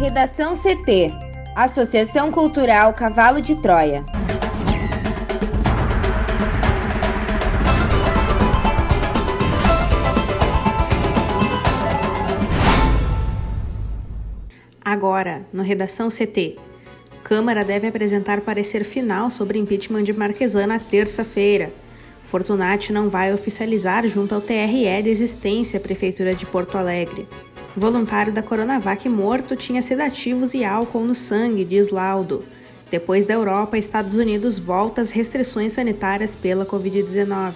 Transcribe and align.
Redação 0.00 0.54
CT 0.56 1.12
Associação 1.54 2.32
Cultural 2.32 2.94
Cavalo 2.94 3.38
de 3.38 3.54
Troia. 3.56 4.02
Agora, 14.82 15.44
no 15.52 15.62
Redação 15.62 16.08
CT. 16.08 16.56
Câmara 17.22 17.62
deve 17.62 17.86
apresentar 17.86 18.40
parecer 18.40 18.84
final 18.84 19.28
sobre 19.28 19.58
impeachment 19.58 20.04
de 20.04 20.14
Marquesana 20.14 20.80
terça-feira. 20.80 21.70
Fortunati 22.24 22.90
não 22.90 23.10
vai 23.10 23.34
oficializar 23.34 24.08
junto 24.08 24.34
ao 24.34 24.40
TRE 24.40 25.02
de 25.02 25.10
existência 25.10 25.78
à 25.78 25.80
Prefeitura 25.80 26.34
de 26.34 26.46
Porto 26.46 26.78
Alegre. 26.78 27.28
Voluntário 27.76 28.32
da 28.32 28.42
Coronavac 28.42 29.08
morto 29.08 29.54
tinha 29.54 29.80
sedativos 29.80 30.54
e 30.54 30.64
álcool 30.64 31.04
no 31.04 31.14
sangue, 31.14 31.64
diz 31.64 31.90
laudo. 31.90 32.44
Depois 32.90 33.26
da 33.26 33.34
Europa, 33.34 33.78
Estados 33.78 34.14
Unidos 34.14 34.58
volta 34.58 35.00
às 35.00 35.12
restrições 35.12 35.72
sanitárias 35.74 36.34
pela 36.34 36.66
Covid-19. 36.66 37.54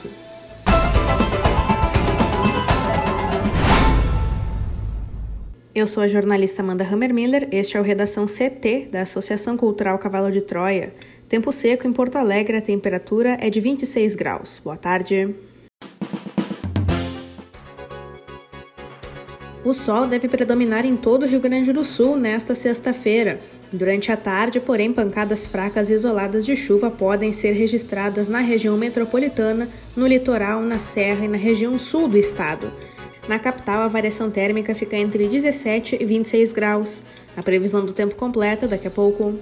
Eu 5.74 5.88
sou 5.88 6.04
a 6.04 6.06
jornalista 6.06 6.62
Amanda 6.62 6.84
Hammermiller, 6.84 7.48
este 7.51 7.76
é 7.76 7.80
o 7.80 7.82
Redação 7.82 8.26
CT 8.26 8.90
da 8.92 9.02
Associação 9.02 9.56
Cultural 9.56 9.98
Cavalo 9.98 10.30
de 10.30 10.40
Troia. 10.40 10.95
Tempo 11.28 11.51
seco 11.51 11.88
em 11.88 11.92
Porto 11.92 12.15
Alegre, 12.15 12.56
a 12.56 12.62
temperatura 12.62 13.37
é 13.40 13.51
de 13.51 13.60
26 13.60 14.15
graus. 14.15 14.60
Boa 14.62 14.76
tarde. 14.76 15.34
O 19.64 19.73
sol 19.73 20.06
deve 20.06 20.28
predominar 20.28 20.84
em 20.84 20.95
todo 20.95 21.23
o 21.23 21.27
Rio 21.27 21.41
Grande 21.41 21.73
do 21.73 21.86
Sul 21.86 22.16
nesta 22.16 22.54
sexta-feira. 22.54 23.40
Durante 23.73 24.12
a 24.12 24.16
tarde, 24.16 24.60
porém, 24.60 24.93
pancadas 24.93 25.46
fracas 25.46 25.88
e 25.88 25.95
isoladas 25.95 26.45
de 26.45 26.54
chuva 26.54 26.90
podem 26.90 27.32
ser 27.32 27.52
registradas 27.52 28.29
na 28.29 28.40
região 28.40 28.76
metropolitana, 28.76 29.70
no 29.96 30.07
litoral, 30.07 30.60
na 30.60 30.80
serra 30.80 31.24
e 31.24 31.29
na 31.29 31.38
região 31.38 31.79
sul 31.79 32.07
do 32.07 32.18
estado. 32.18 32.70
Na 33.26 33.38
capital, 33.38 33.80
a 33.80 33.88
variação 33.88 34.30
térmica 34.30 34.74
fica 34.74 34.98
entre 34.98 35.26
17 35.26 35.96
e 35.98 36.04
26 36.04 36.52
graus. 36.52 37.02
A 37.35 37.42
previsão 37.42 37.87
do 37.87 37.95
tempo 37.95 38.15
completa 38.16 38.68
daqui 38.68 38.87
a 38.87 38.90
pouco. 38.90 39.38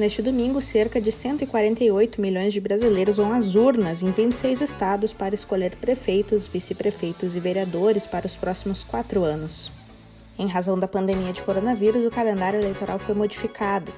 Neste 0.00 0.22
domingo, 0.22 0.62
cerca 0.62 0.98
de 0.98 1.12
148 1.12 2.22
milhões 2.22 2.54
de 2.54 2.58
brasileiros 2.58 3.18
vão 3.18 3.34
às 3.34 3.54
urnas 3.54 4.02
em 4.02 4.10
26 4.10 4.62
estados 4.62 5.12
para 5.12 5.34
escolher 5.34 5.76
prefeitos, 5.76 6.46
vice-prefeitos 6.46 7.36
e 7.36 7.40
vereadores 7.40 8.06
para 8.06 8.24
os 8.24 8.34
próximos 8.34 8.82
quatro 8.82 9.24
anos. 9.24 9.70
Em 10.38 10.46
razão 10.46 10.78
da 10.78 10.88
pandemia 10.88 11.34
de 11.34 11.42
coronavírus, 11.42 12.02
o 12.02 12.10
calendário 12.10 12.58
eleitoral 12.58 12.98
foi 12.98 13.14
modificado. 13.14 13.92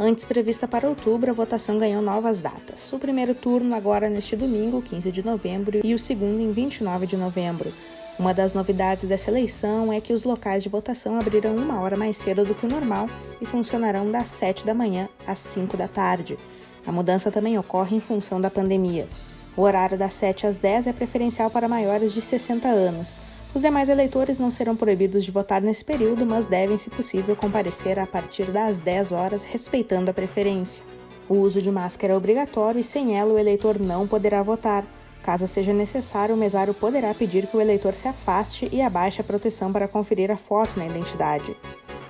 Antes 0.00 0.24
prevista 0.24 0.66
para 0.66 0.88
outubro, 0.88 1.30
a 1.30 1.34
votação 1.34 1.76
ganhou 1.76 2.00
novas 2.00 2.40
datas. 2.40 2.90
O 2.94 2.98
primeiro 2.98 3.34
turno 3.34 3.74
agora 3.74 4.08
neste 4.08 4.36
domingo, 4.36 4.80
15 4.80 5.12
de 5.12 5.22
novembro, 5.22 5.82
e 5.84 5.92
o 5.92 5.98
segundo 5.98 6.40
em 6.40 6.50
29 6.50 7.06
de 7.06 7.16
novembro. 7.18 7.70
Uma 8.18 8.32
das 8.32 8.54
novidades 8.54 9.04
dessa 9.04 9.30
eleição 9.30 9.92
é 9.92 10.00
que 10.00 10.12
os 10.14 10.24
locais 10.24 10.62
de 10.62 10.70
votação 10.70 11.18
abrirão 11.18 11.54
uma 11.54 11.82
hora 11.82 11.98
mais 11.98 12.16
cedo 12.16 12.46
do 12.46 12.54
que 12.54 12.64
o 12.64 12.68
normal 12.68 13.06
e 13.42 13.44
funcionarão 13.44 14.10
das 14.10 14.28
7 14.28 14.64
da 14.64 14.72
manhã 14.72 15.06
às 15.26 15.38
5 15.38 15.76
da 15.76 15.86
tarde. 15.86 16.38
A 16.86 16.90
mudança 16.90 17.30
também 17.30 17.58
ocorre 17.58 17.94
em 17.94 18.00
função 18.00 18.40
da 18.40 18.50
pandemia. 18.50 19.06
O 19.54 19.60
horário 19.60 19.98
das 19.98 20.14
7 20.14 20.46
às 20.46 20.56
10 20.56 20.86
é 20.86 20.92
preferencial 20.94 21.50
para 21.50 21.68
maiores 21.68 22.14
de 22.14 22.22
60 22.22 22.66
anos. 22.66 23.20
Os 23.54 23.60
demais 23.60 23.90
eleitores 23.90 24.38
não 24.38 24.50
serão 24.50 24.76
proibidos 24.76 25.22
de 25.22 25.30
votar 25.30 25.60
nesse 25.60 25.84
período, 25.84 26.24
mas 26.24 26.46
devem, 26.46 26.78
se 26.78 26.88
possível, 26.88 27.36
comparecer 27.36 27.98
a 27.98 28.06
partir 28.06 28.44
das 28.46 28.80
10 28.80 29.12
horas, 29.12 29.44
respeitando 29.44 30.10
a 30.10 30.14
preferência. 30.14 30.82
O 31.28 31.34
uso 31.34 31.60
de 31.60 31.70
máscara 31.70 32.14
é 32.14 32.16
obrigatório 32.16 32.80
e 32.80 32.84
sem 32.84 33.18
ela 33.18 33.34
o 33.34 33.38
eleitor 33.38 33.78
não 33.78 34.06
poderá 34.06 34.42
votar. 34.42 34.86
Caso 35.26 35.48
seja 35.48 35.72
necessário, 35.72 36.36
o 36.36 36.38
mesário 36.38 36.72
poderá 36.72 37.12
pedir 37.12 37.48
que 37.48 37.56
o 37.56 37.60
eleitor 37.60 37.94
se 37.94 38.06
afaste 38.06 38.68
e 38.70 38.80
abaixe 38.80 39.20
a 39.20 39.24
proteção 39.24 39.72
para 39.72 39.88
conferir 39.88 40.30
a 40.30 40.36
foto 40.36 40.78
na 40.78 40.86
identidade. 40.86 41.56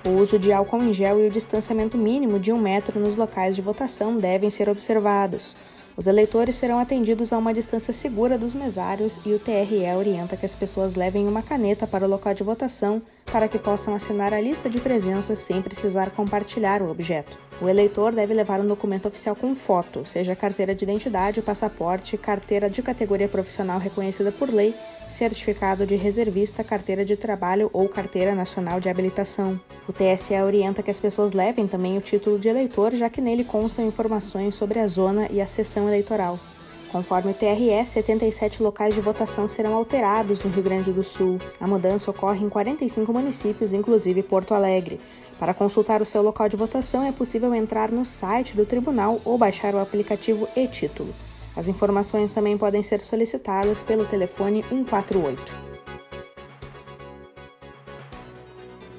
O 0.05 0.09
uso 0.21 0.37
de 0.37 0.53
álcool 0.53 0.83
em 0.83 0.93
gel 0.93 1.19
e 1.19 1.27
o 1.27 1.31
distanciamento 1.31 1.97
mínimo 1.97 2.39
de 2.39 2.53
um 2.53 2.59
metro 2.59 2.99
nos 2.99 3.17
locais 3.17 3.55
de 3.55 3.61
votação 3.63 4.17
devem 4.17 4.51
ser 4.51 4.69
observados. 4.69 5.57
Os 5.97 6.05
eleitores 6.05 6.57
serão 6.57 6.77
atendidos 6.77 7.33
a 7.33 7.39
uma 7.39 7.55
distância 7.55 7.91
segura 7.91 8.37
dos 8.37 8.53
mesários 8.53 9.19
e 9.25 9.33
o 9.33 9.39
TRE 9.39 9.83
orienta 9.97 10.37
que 10.37 10.45
as 10.45 10.53
pessoas 10.53 10.93
levem 10.93 11.27
uma 11.27 11.41
caneta 11.41 11.87
para 11.87 12.05
o 12.05 12.07
local 12.07 12.35
de 12.35 12.43
votação 12.43 13.01
para 13.31 13.47
que 13.47 13.57
possam 13.57 13.95
assinar 13.95 14.31
a 14.31 14.39
lista 14.39 14.69
de 14.69 14.79
presenças 14.79 15.39
sem 15.39 15.59
precisar 15.59 16.11
compartilhar 16.11 16.83
o 16.83 16.91
objeto. 16.91 17.46
O 17.59 17.67
eleitor 17.67 18.13
deve 18.13 18.35
levar 18.35 18.61
um 18.61 18.67
documento 18.67 19.07
oficial 19.07 19.35
com 19.35 19.55
foto, 19.55 20.05
seja 20.05 20.35
carteira 20.35 20.75
de 20.75 20.83
identidade, 20.83 21.41
passaporte, 21.41 22.15
carteira 22.15 22.69
de 22.69 22.83
categoria 22.83 23.27
profissional 23.27 23.79
reconhecida 23.79 24.31
por 24.31 24.53
lei, 24.53 24.75
certificado 25.09 25.83
de 25.85 25.95
reservista, 25.95 26.63
carteira 26.63 27.03
de 27.03 27.15
trabalho 27.15 27.69
ou 27.73 27.89
carteira 27.89 28.35
nacional 28.35 28.79
de 28.79 28.89
habilitação. 28.89 29.59
O 29.89 29.93
TSE 29.93 30.39
orienta 30.39 30.83
que 30.83 30.91
as 30.91 30.99
pessoas 30.99 31.33
levem 31.33 31.67
também 31.67 31.97
o 31.97 32.01
título 32.01 32.37
de 32.37 32.47
eleitor, 32.47 32.93
já 32.93 33.09
que 33.09 33.21
nele 33.21 33.43
constam 33.43 33.87
informações 33.87 34.53
sobre 34.53 34.77
a 34.79 34.85
zona 34.85 35.27
e 35.31 35.41
a 35.41 35.47
sessão 35.47 35.87
eleitoral. 35.87 36.39
Conforme 36.91 37.31
o 37.31 37.33
TRE, 37.33 37.85
77 37.85 38.63
locais 38.63 38.93
de 38.93 39.01
votação 39.01 39.47
serão 39.47 39.73
alterados 39.73 40.41
no 40.43 40.49
Rio 40.49 40.63
Grande 40.63 40.91
do 40.93 41.03
Sul. 41.03 41.37
A 41.59 41.67
mudança 41.67 42.09
ocorre 42.09 42.45
em 42.45 42.49
45 42.49 43.11
municípios, 43.11 43.73
inclusive 43.73 44.23
Porto 44.23 44.53
Alegre. 44.53 44.99
Para 45.39 45.53
consultar 45.53 46.01
o 46.01 46.05
seu 46.05 46.21
local 46.21 46.49
de 46.49 46.57
votação, 46.57 47.03
é 47.03 47.11
possível 47.11 47.53
entrar 47.53 47.91
no 47.91 48.03
site 48.03 48.55
do 48.55 48.65
tribunal 48.65 49.21
ou 49.23 49.37
baixar 49.37 49.75
o 49.75 49.79
aplicativo 49.79 50.47
e-título. 50.55 51.13
As 51.55 51.67
informações 51.67 52.31
também 52.31 52.57
podem 52.57 52.81
ser 52.81 52.99
solicitadas 52.99 53.83
pelo 53.83 54.05
telefone 54.05 54.63
148. 54.63 55.67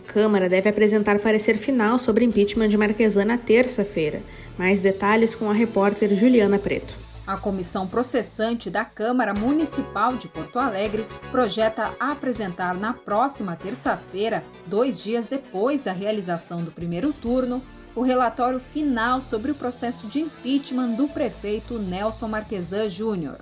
Câmara 0.07 0.49
deve 0.49 0.69
apresentar 0.69 1.21
parecer 1.21 1.57
final 1.57 1.99
sobre 1.99 2.25
impeachment 2.25 2.69
de 2.69 2.77
Marquesana 2.77 3.37
terça-feira. 3.37 4.23
Mais 4.57 4.81
detalhes 4.81 5.35
com 5.35 5.51
a 5.51 5.53
repórter 5.53 6.15
Juliana 6.15 6.59
Preto. 6.59 7.08
A 7.29 7.37
comissão 7.37 7.87
processante 7.87 8.71
da 8.71 8.87
Câmara 8.87 9.35
Municipal 9.35 10.17
de 10.17 10.27
Porto 10.27 10.59
Alegre 10.59 11.07
projeta 11.31 11.93
apresentar 12.01 12.73
na 12.75 12.95
próxima 12.95 13.55
terça-feira, 13.55 14.43
dois 14.67 15.03
dias 15.03 15.29
depois 15.29 15.83
da 15.83 15.93
realização 15.93 16.65
do 16.65 16.71
primeiro 16.71 17.13
turno, 17.13 17.63
o 17.95 18.01
relatório 18.01 18.59
final 18.59 19.21
sobre 19.21 19.51
o 19.51 19.55
processo 19.55 20.07
de 20.07 20.21
impeachment 20.21 20.93
do 20.93 21.07
prefeito 21.07 21.79
Nelson 21.79 22.29
Marquesan 22.29 22.89
Júnior. 22.89 23.41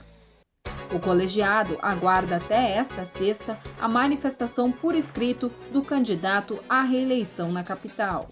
O 0.92 0.98
colegiado 0.98 1.78
aguarda 1.80 2.38
até 2.38 2.72
esta 2.72 3.04
sexta 3.04 3.56
a 3.80 3.86
manifestação 3.86 4.72
por 4.72 4.96
escrito 4.96 5.48
do 5.70 5.80
candidato 5.80 6.58
à 6.68 6.82
reeleição 6.82 7.52
na 7.52 7.62
capital. 7.62 8.30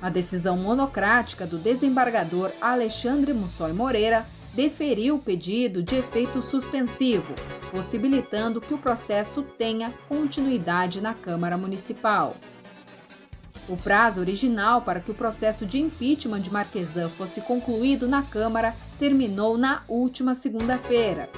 A 0.00 0.10
decisão 0.10 0.56
monocrática 0.56 1.46
do 1.46 1.58
desembargador 1.58 2.52
Alexandre 2.60 3.32
Mussói 3.32 3.72
Moreira 3.72 4.26
deferiu 4.54 5.16
o 5.16 5.18
pedido 5.18 5.82
de 5.82 5.96
efeito 5.96 6.40
suspensivo, 6.40 7.34
possibilitando 7.70 8.60
que 8.60 8.72
o 8.72 8.78
processo 8.78 9.42
tenha 9.42 9.92
continuidade 10.08 11.00
na 11.00 11.12
Câmara 11.12 11.58
Municipal. 11.58 12.36
O 13.68 13.76
prazo 13.76 14.20
original 14.20 14.82
para 14.82 15.00
que 15.00 15.10
o 15.10 15.14
processo 15.14 15.66
de 15.66 15.78
impeachment 15.78 16.40
de 16.40 16.52
Marquesan 16.52 17.08
fosse 17.08 17.40
concluído 17.40 18.06
na 18.06 18.22
Câmara 18.22 18.76
terminou 18.98 19.58
na 19.58 19.82
última 19.88 20.34
segunda-feira. 20.34 21.28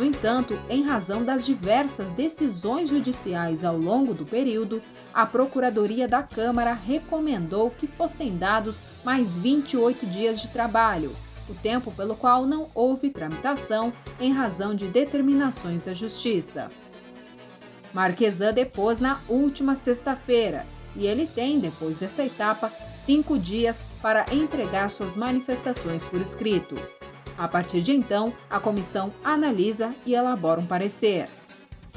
No 0.00 0.06
entanto, 0.06 0.58
em 0.70 0.82
razão 0.82 1.22
das 1.22 1.44
diversas 1.44 2.10
decisões 2.10 2.88
judiciais 2.88 3.62
ao 3.62 3.76
longo 3.76 4.14
do 4.14 4.24
período, 4.24 4.80
a 5.12 5.26
Procuradoria 5.26 6.08
da 6.08 6.22
Câmara 6.22 6.72
recomendou 6.72 7.70
que 7.70 7.86
fossem 7.86 8.34
dados 8.34 8.82
mais 9.04 9.36
28 9.36 10.06
dias 10.06 10.40
de 10.40 10.48
trabalho, 10.48 11.14
o 11.50 11.54
tempo 11.54 11.92
pelo 11.92 12.16
qual 12.16 12.46
não 12.46 12.70
houve 12.74 13.10
tramitação 13.10 13.92
em 14.18 14.32
razão 14.32 14.74
de 14.74 14.88
determinações 14.88 15.82
da 15.82 15.92
Justiça. 15.92 16.70
Marquesan 17.92 18.54
depôs 18.54 19.00
na 19.00 19.20
última 19.28 19.74
sexta-feira 19.74 20.64
e 20.96 21.06
ele 21.06 21.26
tem, 21.26 21.60
depois 21.60 21.98
dessa 21.98 22.24
etapa, 22.24 22.72
cinco 22.94 23.38
dias 23.38 23.84
para 24.00 24.24
entregar 24.32 24.88
suas 24.88 25.14
manifestações 25.14 26.02
por 26.02 26.22
escrito. 26.22 26.99
A 27.40 27.48
partir 27.48 27.80
de 27.80 27.90
então, 27.90 28.34
a 28.50 28.60
comissão 28.60 29.10
analisa 29.24 29.94
e 30.04 30.12
elabora 30.14 30.60
um 30.60 30.66
parecer. 30.66 31.26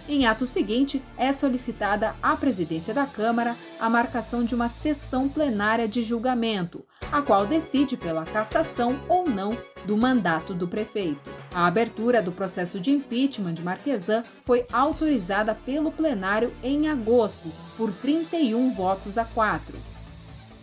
Em 0.07 0.25
ato 0.25 0.45
seguinte, 0.45 1.03
é 1.17 1.33
solicitada 1.33 2.15
à 2.23 2.33
presidência 2.37 2.93
da 2.93 3.05
Câmara 3.05 3.53
a 3.77 3.89
marcação 3.89 4.45
de 4.45 4.55
uma 4.55 4.69
sessão 4.69 5.27
plenária 5.27 5.85
de 5.85 6.01
julgamento, 6.01 6.85
a 7.11 7.21
qual 7.21 7.45
decide 7.45 7.97
pela 7.97 8.23
cassação 8.23 8.97
ou 9.09 9.29
não 9.29 9.57
do 9.83 9.97
mandato 9.97 10.53
do 10.53 10.65
prefeito. 10.65 11.29
A 11.53 11.67
abertura 11.67 12.21
do 12.21 12.31
processo 12.31 12.79
de 12.79 12.91
impeachment 12.91 13.55
de 13.55 13.63
Marquesan 13.63 14.23
foi 14.45 14.65
autorizada 14.71 15.53
pelo 15.53 15.91
plenário 15.91 16.53
em 16.63 16.87
agosto, 16.87 17.51
por 17.75 17.91
31 17.91 18.73
votos 18.73 19.17
a 19.17 19.25
4. 19.25 19.92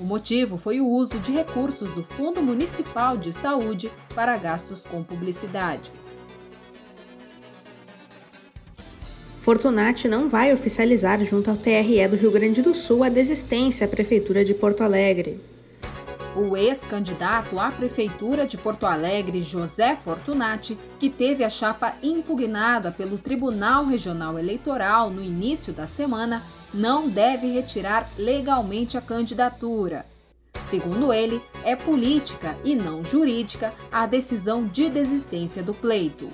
O 0.00 0.02
motivo 0.02 0.56
foi 0.56 0.81
o 0.81 0.88
uso 0.88 1.19
de 1.19 1.31
recursos 1.31 1.93
do 1.93 2.02
Fundo 2.02 2.41
Municipal 2.41 3.19
de 3.19 3.35
Saúde 3.35 3.93
para 4.14 4.35
gastos 4.38 4.82
com 4.82 5.02
publicidade. 5.02 5.93
Fortunati 9.43 10.08
não 10.08 10.26
vai 10.26 10.55
oficializar 10.55 11.23
junto 11.23 11.50
ao 11.50 11.56
TRE 11.56 12.08
do 12.08 12.17
Rio 12.17 12.31
Grande 12.31 12.62
do 12.62 12.75
Sul 12.75 13.05
a 13.05 13.11
desistência 13.11 13.85
à 13.85 13.88
Prefeitura 13.88 14.43
de 14.43 14.55
Porto 14.55 14.82
Alegre. 14.82 15.38
O 16.41 16.57
ex-candidato 16.57 17.61
à 17.61 17.71
Prefeitura 17.71 18.47
de 18.47 18.57
Porto 18.57 18.87
Alegre, 18.87 19.43
José 19.43 19.95
Fortunati, 19.95 20.79
que 20.99 21.11
teve 21.11 21.45
a 21.45 21.51
chapa 21.51 21.93
impugnada 22.03 22.91
pelo 22.91 23.19
Tribunal 23.19 23.85
Regional 23.85 24.39
Eleitoral 24.39 25.11
no 25.11 25.23
início 25.23 25.71
da 25.71 25.87
semana, 25.87 26.43
não 26.73 27.11
deve 27.11 27.47
retirar 27.53 28.09
legalmente 28.17 28.97
a 28.97 29.03
candidatura. 29.03 30.07
Segundo 30.65 31.13
ele, 31.13 31.43
é 31.63 31.77
política 31.77 32.57
e 32.65 32.75
não 32.75 33.05
jurídica 33.05 33.75
a 33.93 34.07
decisão 34.07 34.65
de 34.65 34.89
desistência 34.89 35.63
do 35.63 35.75
pleito. 35.75 36.31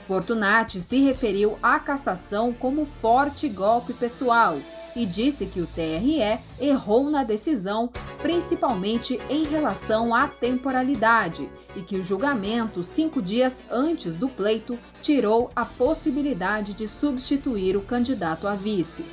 Fortunati 0.00 0.82
se 0.82 1.00
referiu 1.00 1.58
à 1.62 1.80
cassação 1.80 2.52
como 2.52 2.84
forte 2.84 3.48
golpe 3.48 3.94
pessoal 3.94 4.58
e 4.98 5.06
disse 5.06 5.46
que 5.46 5.60
o 5.60 5.66
TRE 5.66 6.40
errou 6.60 7.08
na 7.08 7.22
decisão, 7.22 7.88
principalmente 8.20 9.16
em 9.30 9.44
relação 9.44 10.12
à 10.12 10.26
temporalidade, 10.26 11.48
e 11.76 11.82
que 11.82 11.96
o 11.96 12.02
julgamento, 12.02 12.82
cinco 12.82 13.22
dias 13.22 13.62
antes 13.70 14.18
do 14.18 14.28
pleito, 14.28 14.76
tirou 15.00 15.52
a 15.54 15.64
possibilidade 15.64 16.74
de 16.74 16.88
substituir 16.88 17.76
o 17.76 17.80
candidato 17.80 18.48
a 18.48 18.56
vice. 18.56 19.04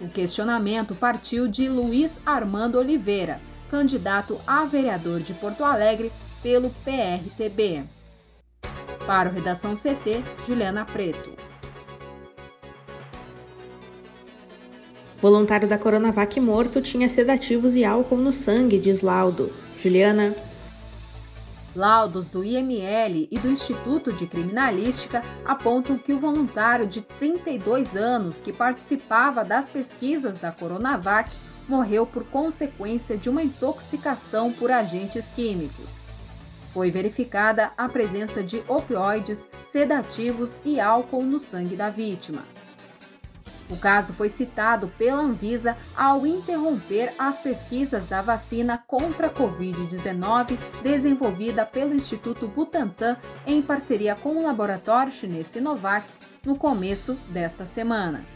O 0.00 0.08
questionamento 0.08 0.96
partiu 0.96 1.46
de 1.46 1.68
Luiz 1.68 2.18
Armando 2.26 2.76
Oliveira, 2.76 3.40
candidato 3.70 4.40
a 4.44 4.64
vereador 4.64 5.20
de 5.20 5.32
Porto 5.32 5.62
Alegre 5.62 6.10
pelo 6.42 6.70
PRTB. 6.84 7.93
Para 9.06 9.28
o 9.28 9.32
Redação 9.32 9.74
CT, 9.74 10.24
Juliana 10.46 10.86
Preto. 10.86 11.30
Voluntário 15.20 15.68
da 15.68 15.76
Coronavac 15.76 16.40
morto 16.40 16.80
tinha 16.80 17.08
sedativos 17.08 17.76
e 17.76 17.84
álcool 17.84 18.16
no 18.16 18.32
sangue, 18.32 18.78
diz 18.78 19.02
laudo. 19.02 19.52
Juliana. 19.78 20.34
Laudos 21.76 22.30
do 22.30 22.42
IML 22.42 23.28
e 23.30 23.38
do 23.38 23.48
Instituto 23.48 24.10
de 24.10 24.26
Criminalística 24.26 25.22
apontam 25.44 25.98
que 25.98 26.12
o 26.12 26.18
voluntário 26.18 26.86
de 26.86 27.02
32 27.02 27.96
anos 27.96 28.40
que 28.40 28.52
participava 28.54 29.44
das 29.44 29.68
pesquisas 29.68 30.38
da 30.38 30.50
Coronavac 30.50 31.30
morreu 31.68 32.06
por 32.06 32.24
consequência 32.24 33.18
de 33.18 33.28
uma 33.28 33.42
intoxicação 33.42 34.50
por 34.52 34.70
agentes 34.70 35.26
químicos. 35.28 36.06
Foi 36.74 36.90
verificada 36.90 37.70
a 37.78 37.88
presença 37.88 38.42
de 38.42 38.60
opioides, 38.66 39.46
sedativos 39.64 40.58
e 40.64 40.80
álcool 40.80 41.22
no 41.22 41.38
sangue 41.38 41.76
da 41.76 41.88
vítima. 41.88 42.42
O 43.70 43.76
caso 43.76 44.12
foi 44.12 44.28
citado 44.28 44.88
pela 44.98 45.22
Anvisa 45.22 45.76
ao 45.96 46.26
interromper 46.26 47.14
as 47.16 47.38
pesquisas 47.38 48.08
da 48.08 48.20
vacina 48.20 48.76
contra 48.88 49.28
a 49.28 49.30
Covid-19 49.30 50.58
desenvolvida 50.82 51.64
pelo 51.64 51.94
Instituto 51.94 52.48
Butantan 52.48 53.16
em 53.46 53.62
parceria 53.62 54.16
com 54.16 54.36
o 54.36 54.42
laboratório 54.42 55.12
chinês 55.12 55.46
Sinovac 55.46 56.04
no 56.44 56.56
começo 56.56 57.14
desta 57.30 57.64
semana. 57.64 58.33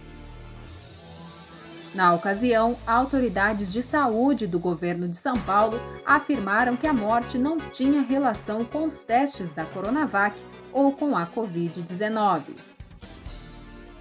Na 1.94 2.12
ocasião, 2.12 2.76
autoridades 2.86 3.72
de 3.72 3.82
saúde 3.82 4.46
do 4.46 4.58
governo 4.58 5.08
de 5.08 5.16
São 5.16 5.38
Paulo 5.40 5.80
afirmaram 6.04 6.76
que 6.76 6.86
a 6.86 6.92
morte 6.92 7.38
não 7.38 7.58
tinha 7.58 8.02
relação 8.02 8.64
com 8.64 8.86
os 8.86 9.02
testes 9.02 9.54
da 9.54 9.64
Coronavac 9.64 10.38
ou 10.72 10.92
com 10.92 11.16
a 11.16 11.26
Covid-19. 11.26 12.56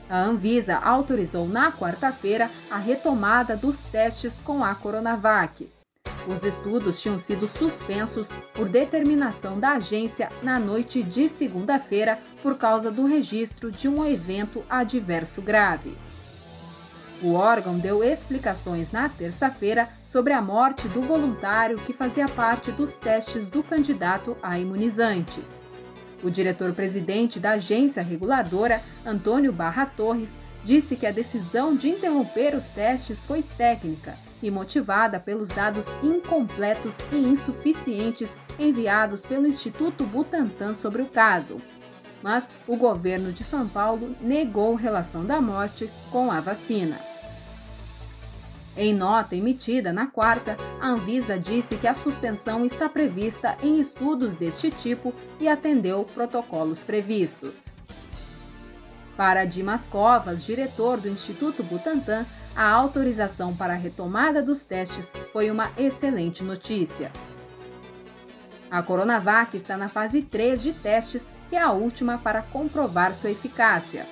A 0.09 0.21
Anvisa 0.21 0.77
autorizou 0.77 1.47
na 1.47 1.71
quarta-feira 1.71 2.49
a 2.69 2.77
retomada 2.77 3.55
dos 3.55 3.81
testes 3.81 4.39
com 4.39 4.63
a 4.63 4.73
Coronavac. 4.75 5.69
Os 6.27 6.43
estudos 6.43 7.01
tinham 7.01 7.17
sido 7.17 7.47
suspensos 7.47 8.33
por 8.53 8.67
determinação 8.67 9.57
da 9.57 9.71
agência 9.71 10.29
na 10.43 10.59
noite 10.59 11.01
de 11.01 11.29
segunda-feira 11.29 12.19
por 12.43 12.57
causa 12.57 12.91
do 12.91 13.05
registro 13.05 13.71
de 13.71 13.87
um 13.87 14.05
evento 14.05 14.63
adverso 14.69 15.41
grave. 15.41 15.95
O 17.21 17.33
órgão 17.33 17.79
deu 17.79 18.03
explicações 18.03 18.91
na 18.91 19.09
terça-feira 19.09 19.89
sobre 20.05 20.33
a 20.33 20.41
morte 20.41 20.87
do 20.87 21.01
voluntário 21.01 21.77
que 21.79 21.91
fazia 21.91 22.27
parte 22.27 22.71
dos 22.71 22.95
testes 22.95 23.49
do 23.49 23.63
candidato 23.63 24.37
a 24.41 24.59
imunizante. 24.59 25.41
O 26.23 26.29
diretor-presidente 26.29 27.39
da 27.39 27.51
agência 27.51 28.03
reguladora, 28.03 28.81
Antônio 29.05 29.51
Barra 29.51 29.85
Torres, 29.85 30.37
disse 30.63 30.95
que 30.95 31.07
a 31.07 31.11
decisão 31.11 31.75
de 31.75 31.89
interromper 31.89 32.55
os 32.55 32.69
testes 32.69 33.25
foi 33.25 33.41
técnica 33.41 34.15
e 34.41 34.51
motivada 34.51 35.19
pelos 35.19 35.49
dados 35.49 35.87
incompletos 36.03 36.99
e 37.11 37.15
insuficientes 37.15 38.37
enviados 38.59 39.25
pelo 39.25 39.47
Instituto 39.47 40.05
Butantan 40.05 40.75
sobre 40.75 41.01
o 41.01 41.07
caso. 41.07 41.57
Mas 42.21 42.49
o 42.67 42.75
governo 42.75 43.31
de 43.31 43.43
São 43.43 43.67
Paulo 43.67 44.15
negou 44.21 44.75
relação 44.75 45.25
da 45.25 45.39
morte 45.39 45.89
com 46.11 46.31
a 46.31 46.41
vacina. 46.41 46.99
Em 48.77 48.93
nota 48.93 49.35
emitida 49.35 49.91
na 49.91 50.05
quarta, 50.05 50.55
a 50.79 50.89
Anvisa 50.89 51.39
disse 51.39 51.77
que 51.77 51.87
a 51.87 51.95
suspensão 51.95 52.63
está 52.63 52.87
prevista 52.87 53.57
em 53.63 53.79
estudos 53.79 54.35
deste 54.35 54.69
tipo 54.69 55.11
e 55.39 55.47
atendeu 55.47 56.05
protocolos 56.05 56.83
previstos. 56.83 57.73
Para 59.17 59.45
Dimas 59.45 59.87
Covas, 59.87 60.45
diretor 60.45 61.01
do 61.01 61.09
Instituto 61.09 61.63
Butantan, 61.63 62.23
a 62.55 62.69
autorização 62.69 63.55
para 63.55 63.73
a 63.73 63.77
retomada 63.77 64.43
dos 64.43 64.63
testes 64.63 65.11
foi 65.33 65.49
uma 65.49 65.71
excelente 65.75 66.43
notícia. 66.43 67.11
A 68.69 68.83
Coronavac 68.83 69.57
está 69.57 69.75
na 69.75 69.89
fase 69.89 70.21
3 70.21 70.61
de 70.61 70.73
testes, 70.73 71.31
que 71.49 71.55
é 71.55 71.61
a 71.61 71.71
última 71.71 72.19
para 72.19 72.43
comprovar 72.43 73.15
sua 73.15 73.31
eficácia. 73.31 74.05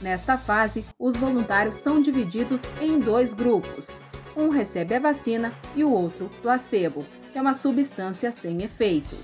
Nesta 0.00 0.36
fase, 0.36 0.84
os 0.98 1.16
voluntários 1.16 1.76
são 1.76 2.00
divididos 2.00 2.64
em 2.80 2.98
dois 2.98 3.32
grupos. 3.32 4.02
Um 4.36 4.50
recebe 4.50 4.94
a 4.94 5.00
vacina 5.00 5.52
e 5.74 5.82
o 5.82 5.90
outro 5.90 6.30
placebo, 6.42 7.04
que 7.32 7.38
é 7.38 7.40
uma 7.40 7.54
substância 7.54 8.30
sem 8.30 8.62
efeito. 8.62 9.16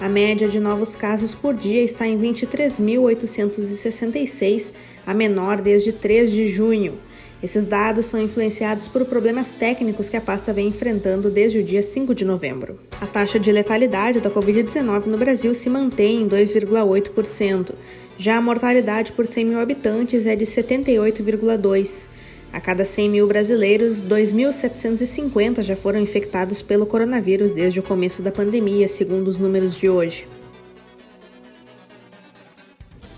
A 0.00 0.08
média 0.08 0.48
de 0.48 0.58
novos 0.58 0.96
casos 0.96 1.34
por 1.34 1.52
dia 1.52 1.82
está 1.82 2.06
em 2.06 2.18
23.866, 2.18 4.72
a 5.06 5.12
menor 5.12 5.60
desde 5.60 5.92
3 5.92 6.30
de 6.30 6.48
junho. 6.48 6.94
Esses 7.42 7.66
dados 7.66 8.06
são 8.06 8.22
influenciados 8.22 8.88
por 8.88 9.04
problemas 9.04 9.52
técnicos 9.52 10.08
que 10.08 10.16
a 10.16 10.20
pasta 10.22 10.50
vem 10.50 10.68
enfrentando 10.68 11.28
desde 11.28 11.58
o 11.58 11.62
dia 11.62 11.82
5 11.82 12.14
de 12.14 12.24
novembro. 12.24 12.80
A 13.02 13.06
taxa 13.06 13.38
de 13.38 13.52
letalidade 13.52 14.18
da 14.18 14.30
Covid-19 14.30 15.08
no 15.08 15.18
Brasil 15.18 15.54
se 15.54 15.68
mantém 15.68 16.22
em 16.22 16.26
2,8%. 16.26 17.74
Já 18.16 18.38
a 18.38 18.40
mortalidade 18.40 19.12
por 19.12 19.26
100 19.26 19.44
mil 19.44 19.60
habitantes 19.60 20.24
é 20.24 20.34
de 20.34 20.46
78,2%. 20.46 22.13
A 22.54 22.60
cada 22.60 22.84
100 22.84 23.10
mil 23.10 23.26
brasileiros, 23.26 24.00
2.750 24.00 25.60
já 25.60 25.74
foram 25.74 25.98
infectados 25.98 26.62
pelo 26.62 26.86
coronavírus 26.86 27.52
desde 27.52 27.80
o 27.80 27.82
começo 27.82 28.22
da 28.22 28.30
pandemia, 28.30 28.86
segundo 28.86 29.26
os 29.26 29.40
números 29.40 29.74
de 29.74 29.90
hoje. 29.90 30.28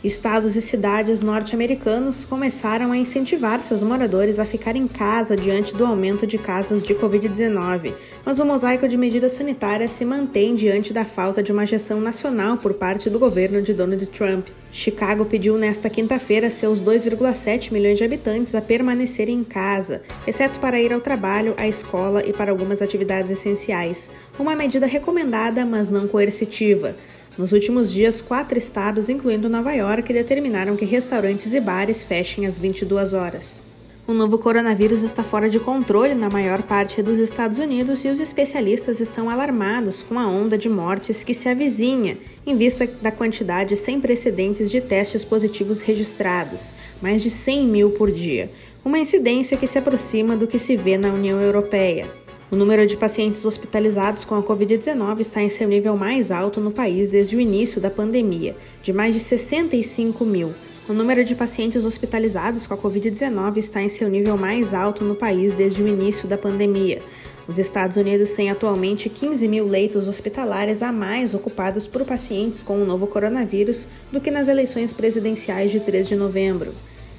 Estados 0.02 0.56
e 0.56 0.62
cidades 0.62 1.20
norte-americanos 1.20 2.24
começaram 2.24 2.92
a 2.92 2.96
incentivar 2.96 3.60
seus 3.60 3.82
moradores 3.82 4.38
a 4.38 4.46
ficar 4.46 4.74
em 4.74 4.88
casa 4.88 5.36
diante 5.36 5.74
do 5.74 5.84
aumento 5.84 6.26
de 6.26 6.38
casos 6.38 6.82
de 6.82 6.94
Covid-19, 6.94 7.92
mas 8.26 8.40
o 8.40 8.44
mosaico 8.44 8.88
de 8.88 8.96
medidas 8.96 9.30
sanitárias 9.32 9.92
se 9.92 10.04
mantém 10.04 10.56
diante 10.56 10.92
da 10.92 11.04
falta 11.04 11.40
de 11.40 11.52
uma 11.52 11.64
gestão 11.64 12.00
nacional 12.00 12.56
por 12.56 12.74
parte 12.74 13.08
do 13.08 13.20
governo 13.20 13.62
de 13.62 13.72
Donald 13.72 14.04
Trump. 14.08 14.48
Chicago 14.72 15.24
pediu 15.24 15.56
nesta 15.56 15.88
quinta-feira 15.88 16.50
seus 16.50 16.82
2,7 16.82 17.70
milhões 17.70 17.96
de 17.96 18.02
habitantes 18.02 18.52
a 18.56 18.60
permanecerem 18.60 19.38
em 19.38 19.44
casa, 19.44 20.02
exceto 20.26 20.58
para 20.58 20.80
ir 20.80 20.92
ao 20.92 21.00
trabalho, 21.00 21.54
à 21.56 21.68
escola 21.68 22.20
e 22.26 22.32
para 22.32 22.50
algumas 22.50 22.82
atividades 22.82 23.30
essenciais, 23.30 24.10
uma 24.36 24.56
medida 24.56 24.86
recomendada, 24.86 25.64
mas 25.64 25.88
não 25.88 26.08
coercitiva. 26.08 26.96
Nos 27.38 27.52
últimos 27.52 27.92
dias, 27.92 28.20
quatro 28.20 28.58
estados, 28.58 29.08
incluindo 29.08 29.48
Nova 29.48 29.72
York, 29.72 30.12
determinaram 30.12 30.74
que 30.74 30.84
restaurantes 30.84 31.54
e 31.54 31.60
bares 31.60 32.02
fechem 32.02 32.44
às 32.44 32.58
22 32.58 33.12
horas. 33.12 33.62
O 34.08 34.14
novo 34.14 34.38
coronavírus 34.38 35.02
está 35.02 35.24
fora 35.24 35.50
de 35.50 35.58
controle 35.58 36.14
na 36.14 36.30
maior 36.30 36.62
parte 36.62 37.02
dos 37.02 37.18
Estados 37.18 37.58
Unidos 37.58 38.04
e 38.04 38.08
os 38.08 38.20
especialistas 38.20 39.00
estão 39.00 39.28
alarmados 39.28 40.04
com 40.04 40.16
a 40.16 40.28
onda 40.28 40.56
de 40.56 40.68
mortes 40.68 41.24
que 41.24 41.34
se 41.34 41.48
avizinha, 41.48 42.16
em 42.46 42.56
vista 42.56 42.86
da 43.02 43.10
quantidade 43.10 43.76
sem 43.76 44.00
precedentes 44.00 44.70
de 44.70 44.80
testes 44.80 45.24
positivos 45.24 45.82
registrados 45.82 46.72
mais 47.02 47.20
de 47.20 47.30
100 47.30 47.66
mil 47.66 47.90
por 47.90 48.12
dia 48.12 48.48
uma 48.84 49.00
incidência 49.00 49.56
que 49.56 49.66
se 49.66 49.76
aproxima 49.76 50.36
do 50.36 50.46
que 50.46 50.60
se 50.60 50.76
vê 50.76 50.96
na 50.96 51.12
União 51.12 51.40
Europeia. 51.40 52.06
O 52.48 52.54
número 52.54 52.86
de 52.86 52.96
pacientes 52.96 53.44
hospitalizados 53.44 54.24
com 54.24 54.36
a 54.36 54.42
Covid-19 54.44 55.18
está 55.18 55.42
em 55.42 55.50
seu 55.50 55.66
nível 55.66 55.96
mais 55.96 56.30
alto 56.30 56.60
no 56.60 56.70
país 56.70 57.10
desde 57.10 57.34
o 57.34 57.40
início 57.40 57.80
da 57.80 57.90
pandemia, 57.90 58.54
de 58.84 58.92
mais 58.92 59.12
de 59.12 59.20
65 59.20 60.24
mil. 60.24 60.54
O 60.88 60.92
número 60.92 61.24
de 61.24 61.34
pacientes 61.34 61.84
hospitalizados 61.84 62.64
com 62.64 62.72
a 62.72 62.78
Covid-19 62.78 63.56
está 63.56 63.82
em 63.82 63.88
seu 63.88 64.08
nível 64.08 64.38
mais 64.38 64.72
alto 64.72 65.04
no 65.04 65.16
país 65.16 65.52
desde 65.52 65.82
o 65.82 65.88
início 65.88 66.28
da 66.28 66.38
pandemia. 66.38 67.02
Os 67.48 67.58
Estados 67.58 67.96
Unidos 67.96 68.30
têm 68.34 68.50
atualmente 68.50 69.08
15 69.08 69.48
mil 69.48 69.66
leitos 69.66 70.06
hospitalares 70.06 70.84
a 70.84 70.92
mais 70.92 71.34
ocupados 71.34 71.88
por 71.88 72.04
pacientes 72.04 72.62
com 72.62 72.80
o 72.80 72.86
novo 72.86 73.08
coronavírus 73.08 73.88
do 74.12 74.20
que 74.20 74.30
nas 74.30 74.46
eleições 74.46 74.92
presidenciais 74.92 75.72
de 75.72 75.80
3 75.80 76.06
de 76.06 76.14
novembro. 76.14 76.72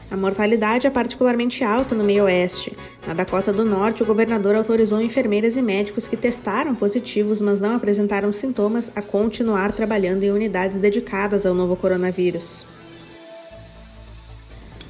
A 0.09 0.15
mortalidade 0.15 0.87
é 0.87 0.89
particularmente 0.89 1.61
alta 1.61 1.93
no 1.93 2.05
meio-oeste. 2.05 2.71
Na 3.05 3.13
Dakota 3.13 3.51
do 3.51 3.65
Norte, 3.65 4.01
o 4.01 4.05
governador 4.05 4.55
autorizou 4.55 5.01
enfermeiras 5.01 5.57
e 5.57 5.61
médicos 5.61 6.07
que 6.07 6.15
testaram 6.15 6.73
positivos, 6.73 7.41
mas 7.41 7.59
não 7.59 7.75
apresentaram 7.75 8.31
sintomas, 8.31 8.89
a 8.95 9.01
continuar 9.01 9.73
trabalhando 9.73 10.23
em 10.23 10.31
unidades 10.31 10.79
dedicadas 10.79 11.45
ao 11.45 11.53
novo 11.53 11.75
coronavírus. 11.75 12.65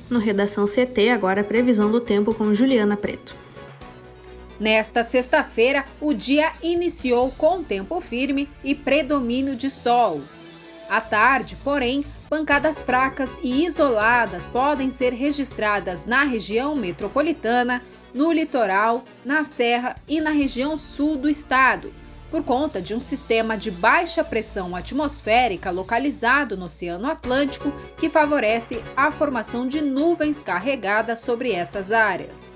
No 0.10 0.20
Redação 0.20 0.66
CT, 0.66 1.10
agora 1.10 1.42
a 1.42 1.44
previsão 1.44 1.92
do 1.92 2.00
tempo 2.00 2.34
com 2.34 2.54
Juliana 2.54 2.96
Preto. 2.96 3.36
Nesta 4.60 5.04
sexta-feira, 5.04 5.86
o 6.02 6.14
dia 6.14 6.52
iniciou 6.64 7.32
com 7.32 7.64
tempo 7.64 8.02
firme 8.02 8.50
e 8.64 8.74
predomínio 8.74 9.56
de 9.56 9.70
sol. 9.70 10.22
À 10.90 11.02
tarde, 11.02 11.58
porém, 11.64 12.04
Pancadas 12.30 12.82
fracas 12.82 13.40
e 13.42 13.66
isoladas 13.66 14.50
podem 14.50 14.92
ser 14.92 15.14
registradas 15.14 16.06
na 16.06 16.24
região 16.24 16.76
metropolitana, 16.76 17.82
no 18.14 18.34
litoral, 18.34 19.06
na 19.24 19.46
serra 19.46 19.96
e 20.06 20.20
na 20.20 20.32
região 20.32 20.76
sul 20.76 21.16
do 21.16 21.30
estado, 21.30 21.94
por 22.30 22.44
conta 22.44 22.82
de 22.82 22.94
um 22.94 23.00
sistema 23.00 23.58
de 23.58 23.72
baixa 23.72 24.24
pressão 24.24 24.76
atmosférica 24.76 25.72
localizado 25.72 26.58
no 26.58 26.66
Oceano 26.66 27.08
Atlântico 27.08 27.72
que 27.98 28.10
favorece 28.10 28.84
a 28.96 29.10
formação 29.12 29.68
de 29.68 29.82
nuvens 29.82 30.42
carregadas 30.42 31.22
sobre 31.22 31.52
essas 31.52 31.92
áreas. 31.92 32.56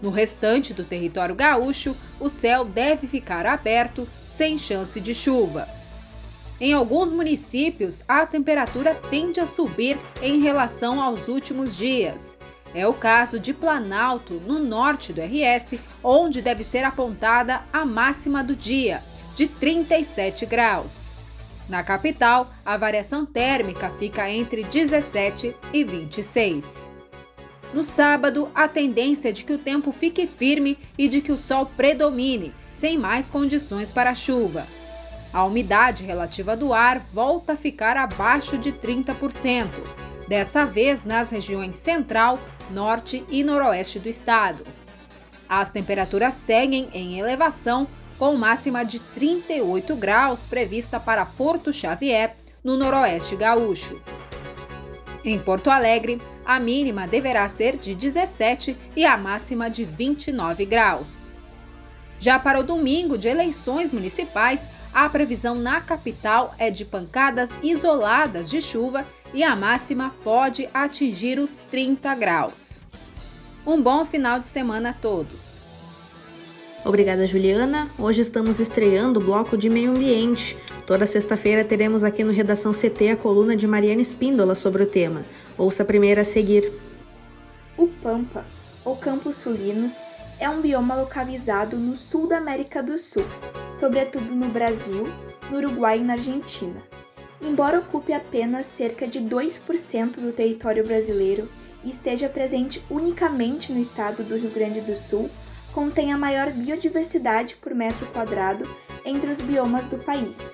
No 0.00 0.10
restante 0.10 0.72
do 0.72 0.84
território 0.84 1.34
gaúcho, 1.34 1.96
o 2.20 2.28
céu 2.28 2.64
deve 2.64 3.06
ficar 3.06 3.46
aberto, 3.46 4.08
sem 4.24 4.56
chance 4.56 5.00
de 5.00 5.14
chuva. 5.14 5.68
Em 6.60 6.72
alguns 6.72 7.12
municípios, 7.12 8.02
a 8.08 8.26
temperatura 8.26 8.94
tende 8.94 9.40
a 9.40 9.46
subir 9.46 9.98
em 10.20 10.40
relação 10.40 11.00
aos 11.00 11.28
últimos 11.28 11.76
dias. 11.76 12.36
É 12.74 12.86
o 12.86 12.92
caso 12.92 13.40
de 13.40 13.54
Planalto, 13.54 14.34
no 14.34 14.58
norte 14.58 15.12
do 15.12 15.20
RS, 15.22 15.78
onde 16.02 16.42
deve 16.42 16.62
ser 16.62 16.84
apontada 16.84 17.62
a 17.72 17.84
máxima 17.84 18.44
do 18.44 18.54
dia, 18.54 19.02
de 19.34 19.46
37 19.46 20.44
graus. 20.44 21.12
Na 21.68 21.82
capital, 21.82 22.52
a 22.64 22.76
variação 22.76 23.26
térmica 23.26 23.90
fica 23.90 24.30
entre 24.30 24.62
17 24.64 25.54
e 25.72 25.84
26. 25.84 26.90
No 27.72 27.82
sábado, 27.82 28.50
a 28.54 28.66
tendência 28.66 29.28
é 29.28 29.32
de 29.32 29.44
que 29.44 29.52
o 29.52 29.58
tempo 29.58 29.92
fique 29.92 30.26
firme 30.26 30.78
e 30.96 31.06
de 31.08 31.20
que 31.20 31.32
o 31.32 31.36
sol 31.36 31.66
predomine, 31.66 32.54
sem 32.72 32.96
mais 32.96 33.28
condições 33.28 33.92
para 33.92 34.14
chuva. 34.14 34.66
A 35.32 35.44
umidade 35.44 36.04
relativa 36.04 36.56
do 36.56 36.72
ar 36.72 37.00
volta 37.12 37.52
a 37.52 37.56
ficar 37.56 37.98
abaixo 37.98 38.56
de 38.56 38.72
30%, 38.72 39.68
dessa 40.26 40.64
vez 40.64 41.04
nas 41.04 41.28
regiões 41.28 41.76
central, 41.76 42.38
norte 42.70 43.24
e 43.28 43.42
noroeste 43.42 43.98
do 43.98 44.08
estado. 44.08 44.64
As 45.48 45.70
temperaturas 45.70 46.34
seguem 46.34 46.88
em 46.92 47.18
elevação, 47.18 47.86
com 48.18 48.36
máxima 48.36 48.84
de 48.84 49.00
38 49.00 49.96
graus 49.96 50.44
prevista 50.44 50.98
para 51.00 51.24
Porto 51.24 51.72
Xavier, 51.72 52.36
no 52.62 52.76
noroeste 52.76 53.36
gaúcho. 53.36 54.00
Em 55.24 55.38
Porto 55.38 55.70
Alegre, 55.70 56.20
a 56.44 56.58
mínima 56.58 57.06
deverá 57.06 57.46
ser 57.48 57.76
de 57.76 57.94
17 57.94 58.76
e 58.96 59.04
a 59.04 59.16
máxima 59.16 59.68
de 59.68 59.84
29 59.84 60.64
graus. 60.64 61.20
Já 62.18 62.38
para 62.38 62.58
o 62.58 62.64
domingo 62.64 63.16
de 63.16 63.28
eleições 63.28 63.92
municipais, 63.92 64.68
a 64.92 65.08
previsão 65.08 65.54
na 65.54 65.80
capital 65.80 66.54
é 66.58 66.70
de 66.70 66.84
pancadas 66.84 67.50
isoladas 67.62 68.48
de 68.48 68.60
chuva 68.60 69.06
e 69.32 69.42
a 69.42 69.54
máxima 69.54 70.14
pode 70.24 70.68
atingir 70.72 71.38
os 71.38 71.56
30 71.70 72.14
graus. 72.14 72.82
Um 73.66 73.82
bom 73.82 74.04
final 74.04 74.38
de 74.38 74.46
semana 74.46 74.90
a 74.90 74.92
todos. 74.94 75.58
Obrigada, 76.84 77.26
Juliana. 77.26 77.90
Hoje 77.98 78.22
estamos 78.22 78.60
estreando 78.60 79.20
o 79.20 79.22
bloco 79.22 79.56
de 79.56 79.68
meio 79.68 79.90
ambiente. 79.90 80.56
Toda 80.86 81.04
sexta-feira 81.04 81.64
teremos 81.64 82.02
aqui 82.02 82.24
no 82.24 82.32
Redação 82.32 82.72
CT 82.72 83.10
a 83.10 83.16
coluna 83.16 83.54
de 83.54 83.66
Mariana 83.66 84.00
Espíndola 84.00 84.54
sobre 84.54 84.84
o 84.84 84.86
tema. 84.86 85.22
Ouça 85.56 85.82
a 85.82 85.86
primeira 85.86 86.22
a 86.22 86.24
seguir. 86.24 86.72
O 87.76 87.88
Pampa, 87.88 88.46
ou 88.84 88.96
Campos 88.96 89.36
Sulinos, 89.36 89.96
é 90.40 90.48
um 90.48 90.60
bioma 90.60 90.94
localizado 90.94 91.76
no 91.76 91.96
sul 91.96 92.26
da 92.26 92.38
América 92.38 92.82
do 92.82 92.96
Sul, 92.96 93.24
sobretudo 93.78 94.34
no 94.34 94.48
Brasil, 94.48 95.06
no 95.50 95.56
Uruguai 95.56 96.00
e 96.00 96.02
na 96.02 96.14
Argentina. 96.14 96.82
Embora 97.40 97.78
ocupe 97.78 98.12
apenas 98.12 98.66
cerca 98.66 99.06
de 99.06 99.20
2% 99.20 100.18
do 100.18 100.32
território 100.32 100.84
brasileiro 100.84 101.48
e 101.84 101.90
esteja 101.90 102.28
presente 102.28 102.82
unicamente 102.90 103.72
no 103.72 103.80
estado 103.80 104.24
do 104.24 104.36
Rio 104.36 104.50
Grande 104.50 104.80
do 104.80 104.96
Sul, 104.96 105.30
contém 105.72 106.12
a 106.12 106.18
maior 106.18 106.50
biodiversidade 106.50 107.54
por 107.54 107.72
metro 107.72 108.04
quadrado 108.06 108.68
entre 109.04 109.30
os 109.30 109.40
biomas 109.40 109.86
do 109.86 109.96
país. 109.96 110.50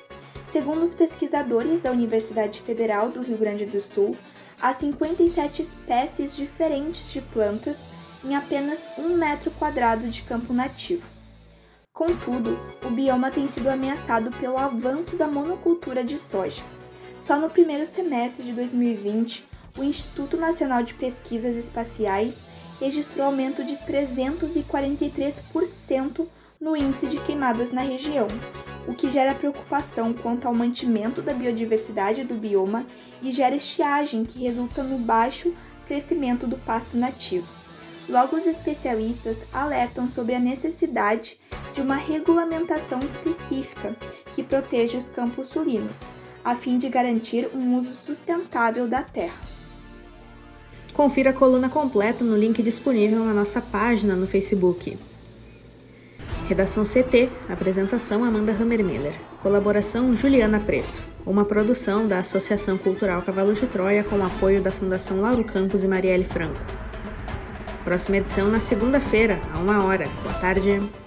Segundo 0.46 0.82
os 0.82 0.94
pesquisadores 0.94 1.80
da 1.80 1.90
Universidade 1.90 2.60
Federal 2.60 3.08
do 3.08 3.22
Rio 3.22 3.38
Grande 3.38 3.64
do 3.64 3.80
Sul, 3.80 4.14
há 4.60 4.70
57 4.70 5.62
espécies 5.62 6.36
diferentes 6.36 7.10
de 7.10 7.22
plantas 7.22 7.86
em 8.22 8.36
apenas 8.36 8.86
um 8.98 9.16
metro 9.16 9.50
quadrado 9.52 10.08
de 10.08 10.22
campo 10.22 10.52
nativo. 10.52 11.13
Contudo, 11.94 12.58
o 12.84 12.90
bioma 12.90 13.30
tem 13.30 13.46
sido 13.46 13.68
ameaçado 13.68 14.32
pelo 14.32 14.58
avanço 14.58 15.14
da 15.14 15.28
monocultura 15.28 16.02
de 16.02 16.18
soja. 16.18 16.64
Só 17.20 17.38
no 17.38 17.48
primeiro 17.48 17.86
semestre 17.86 18.44
de 18.44 18.52
2020, 18.52 19.46
o 19.78 19.84
Instituto 19.84 20.36
Nacional 20.36 20.82
de 20.82 20.92
Pesquisas 20.92 21.56
Espaciais 21.56 22.42
registrou 22.80 23.24
aumento 23.24 23.62
de 23.62 23.76
343% 23.76 26.26
no 26.60 26.76
índice 26.76 27.06
de 27.06 27.20
queimadas 27.20 27.70
na 27.70 27.82
região, 27.82 28.26
o 28.88 28.94
que 28.94 29.08
gera 29.08 29.32
preocupação 29.32 30.12
quanto 30.12 30.48
ao 30.48 30.54
mantimento 30.54 31.22
da 31.22 31.32
biodiversidade 31.32 32.24
do 32.24 32.34
bioma 32.34 32.84
e 33.22 33.30
gera 33.30 33.54
estiagem 33.54 34.24
que 34.24 34.40
resulta 34.40 34.82
no 34.82 34.98
baixo 34.98 35.54
crescimento 35.86 36.44
do 36.44 36.58
pasto 36.58 36.96
nativo. 36.96 37.46
Logo, 38.08 38.36
os 38.36 38.46
especialistas 38.46 39.44
alertam 39.52 40.08
sobre 40.08 40.34
a 40.34 40.38
necessidade 40.38 41.38
de 41.72 41.80
uma 41.80 41.96
regulamentação 41.96 43.00
específica 43.00 43.96
que 44.34 44.42
proteja 44.42 44.98
os 44.98 45.08
campos 45.08 45.48
sulinos, 45.48 46.02
a 46.44 46.54
fim 46.54 46.76
de 46.76 46.88
garantir 46.88 47.48
um 47.54 47.76
uso 47.78 47.92
sustentável 47.92 48.86
da 48.86 49.02
terra. 49.02 49.54
Confira 50.92 51.30
a 51.30 51.32
coluna 51.32 51.68
completa 51.68 52.22
no 52.22 52.36
link 52.36 52.62
disponível 52.62 53.24
na 53.24 53.32
nossa 53.32 53.60
página 53.60 54.14
no 54.14 54.26
Facebook. 54.26 54.96
Redação 56.46 56.84
CT, 56.84 57.30
apresentação 57.48 58.22
Amanda 58.22 58.52
Hammermiller, 58.52 59.14
colaboração 59.42 60.14
Juliana 60.14 60.60
Preto, 60.60 61.02
uma 61.24 61.44
produção 61.44 62.06
da 62.06 62.18
Associação 62.18 62.76
Cultural 62.76 63.22
Cavalo 63.22 63.54
de 63.54 63.66
Troia 63.66 64.04
com 64.04 64.22
apoio 64.22 64.62
da 64.62 64.70
Fundação 64.70 65.22
Lauro 65.22 65.42
Campos 65.42 65.82
e 65.82 65.88
Marielle 65.88 66.24
Franco. 66.24 66.60
Próxima 67.84 68.16
edição 68.16 68.48
na 68.48 68.60
segunda-feira, 68.60 69.38
a 69.54 69.58
uma 69.58 69.84
hora. 69.84 70.06
Boa 70.22 70.34
tarde. 70.34 71.03